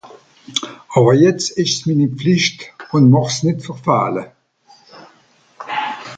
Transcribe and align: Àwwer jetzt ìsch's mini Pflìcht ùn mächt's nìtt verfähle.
Àwwer 0.95 1.15
jetzt 1.23 1.49
ìsch's 1.61 1.81
mini 1.87 2.07
Pflìcht 2.17 2.59
ùn 2.95 3.03
mächt's 3.11 3.37
nìtt 3.45 3.65
verfähle. 3.67 4.23